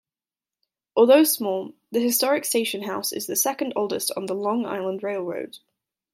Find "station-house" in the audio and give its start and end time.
2.45-3.13